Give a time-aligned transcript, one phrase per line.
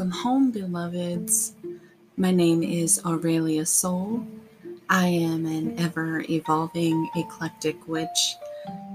[0.00, 1.52] Welcome home, beloveds.
[2.16, 4.26] My name is Aurelia Sol.
[4.88, 8.36] I am an ever evolving eclectic witch,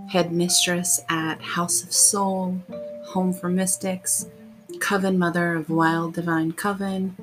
[0.10, 2.60] headmistress at Haus of Sol,
[3.10, 4.26] Home for Mystics,
[4.80, 7.16] Coven Mother of Wild Divine Coven,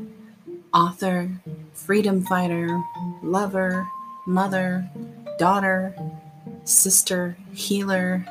[0.72, 1.28] author,
[1.72, 2.80] freedom fighter,
[3.20, 3.88] lover,
[4.28, 4.88] mother,
[5.40, 5.92] daughter,
[6.62, 8.24] sister, healer.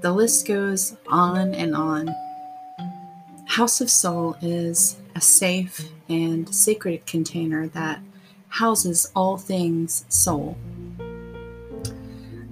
[0.00, 2.23] The list goes on and on.
[3.46, 8.00] Haus of Sol is a safe and sacred container that
[8.48, 10.56] houses all things soul.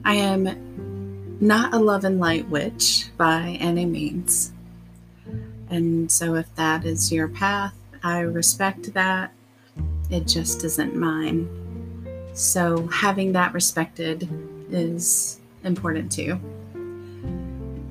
[0.04, 4.52] I am not a love and light witch by any means.
[5.70, 9.32] And so, if that is your path, I respect that.
[10.10, 11.48] It just isn't mine.
[12.34, 14.28] So, having that respected
[14.70, 16.38] is important too.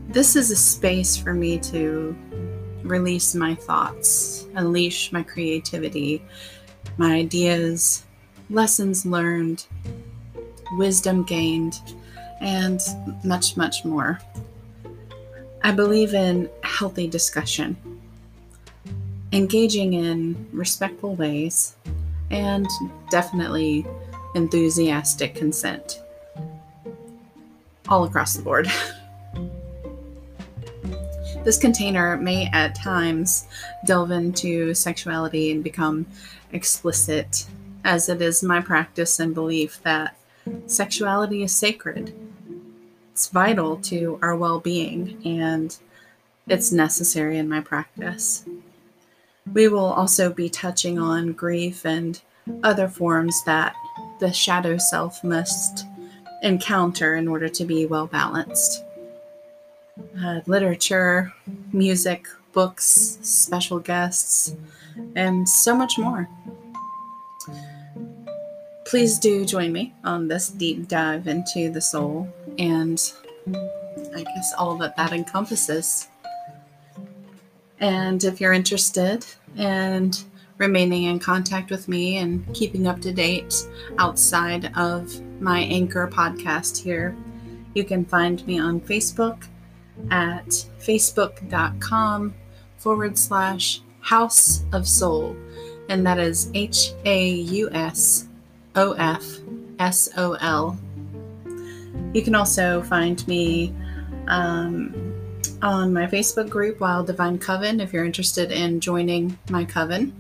[0.10, 2.16] This is a space for me to
[2.84, 6.24] release my thoughts, unleash my creativity,
[6.98, 8.04] my ideas,
[8.50, 9.66] lessons learned,
[10.74, 11.80] wisdom gained,
[12.42, 12.80] and
[13.24, 14.20] much, much more.
[15.64, 17.78] I believe in healthy discussion,
[19.32, 21.76] engaging in respectful ways,
[22.32, 22.68] and
[23.10, 23.86] definitely
[24.36, 26.02] enthusiastic consent.
[27.90, 28.72] All across the board.
[31.44, 33.48] This container may at times
[33.86, 36.06] delve into sexuality and become
[36.52, 37.48] explicit,
[37.84, 40.16] as it is my practice and belief that
[40.68, 42.14] sexuality is sacred.
[43.12, 45.76] It's vital to our well being and
[46.48, 48.46] it's necessary in my practice.
[49.52, 52.22] We will also be touching on grief and
[52.64, 53.76] other forms that
[54.20, 55.86] the shadow self must
[56.44, 58.84] encounter in order to be well balanced
[60.24, 61.34] uh, literature,
[61.72, 64.56] music, books, special guests,
[65.16, 66.28] and so much more.
[68.86, 72.28] Please do join me on this deep dive into the soul
[72.60, 73.14] and
[74.14, 76.08] I guess all that that encompasses.
[77.80, 79.26] And if you're interested
[79.58, 80.12] in
[80.58, 83.56] remaining in contact with me and keeping up to date
[83.98, 87.16] outside of my Anchor podcast here,
[87.74, 89.46] you can find me on Facebook
[90.10, 90.48] at
[90.80, 92.34] facebook.com
[92.78, 95.36] forward slash Haus of Sol.
[95.90, 98.28] And that is H A U S
[98.76, 99.24] O F
[99.80, 100.78] S O L.
[102.14, 103.74] You can also find me
[104.28, 104.94] um,
[105.62, 110.14] on my Facebook group, Wild Divine Coven, if you're interested in joining my coven.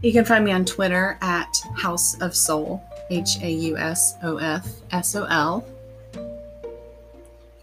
[0.00, 4.36] You can find me on Twitter at Haus of Sol, H A U S O
[4.36, 5.64] F S O L.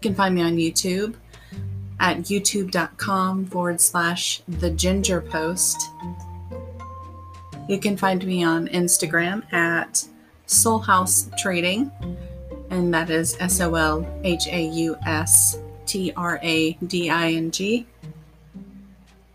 [0.06, 1.16] Can find me on YouTube
[1.98, 5.90] at youtube.com forward slash the ginger post.
[7.68, 10.06] You can find me on Instagram at
[10.46, 11.90] Sol Haus Trading,
[12.70, 17.32] and that is S O L H A U S T R A D I
[17.32, 17.84] N G.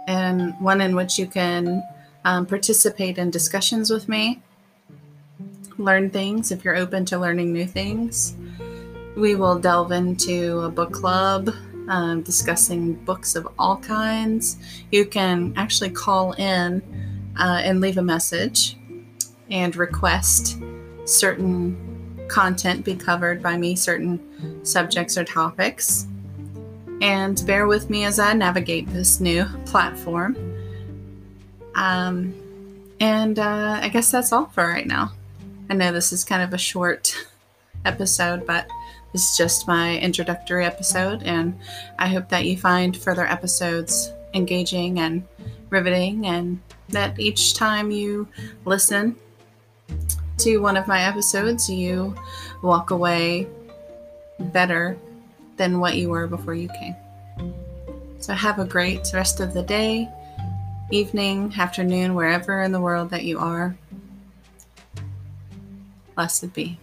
[0.07, 1.83] and one in which you can
[2.25, 4.41] um, participate in discussions with me,
[5.77, 8.35] learn things if you're open to learning new things.
[9.15, 11.50] We will delve into a book club,
[11.89, 14.57] um, discussing books of all kinds.
[14.91, 16.81] You can actually call in
[17.38, 18.77] uh, and leave a message
[19.50, 20.59] and request
[21.06, 26.07] certain content be covered by me, certain subjects or topics.
[27.01, 30.50] And bear with me as I navigate this new platform.
[31.81, 32.36] Um,
[33.00, 35.13] and uh, I guess that's all for right now.
[35.68, 37.18] I know this is kind of a short
[37.86, 38.68] episode, but
[39.13, 41.60] this is just my introductory episode, and
[41.98, 45.24] I hope that you find further episodes engaging and
[45.72, 48.27] riveting, and that each time you
[48.66, 49.16] listen
[50.38, 52.16] to one of my episodes, you
[52.62, 53.48] walk away
[54.39, 54.95] better
[55.57, 56.95] than what you were before you came.
[58.19, 60.07] So, have a great rest of the day
[60.91, 63.75] evening, afternoon, wherever in the world that you are.
[66.15, 66.77] Blessed be.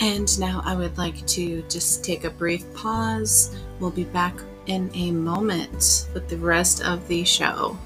[0.00, 3.56] And now I would like to just take a brief pause.
[3.80, 4.34] We'll be back
[4.66, 7.76] in a moment with the rest of the show.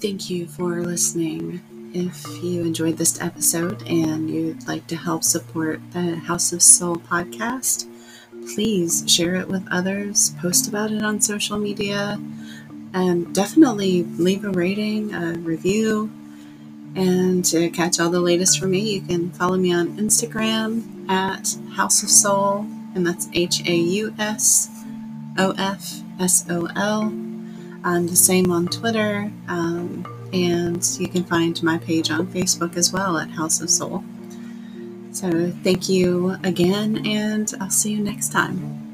[0.00, 1.60] Thank you for listening.
[1.92, 6.98] If you enjoyed this episode and you'd like to help support the Haus of Sol
[6.98, 7.88] podcast,
[8.54, 12.20] please share it with others, post about it on social media,
[12.94, 16.12] and definitely leave a rating, a review.
[16.94, 21.56] And to catch all the latest from me, you can follow me on Instagram at
[21.72, 22.60] Haus of Sol,
[22.94, 24.70] and that's H A U S
[25.36, 27.27] O F S O L.
[27.88, 30.04] I'm the same on Twitter, um,
[30.34, 34.04] and you can find my page on Facebook as well at Haus of Sol.
[35.10, 38.87] So, thank you again, and I'll see you next time.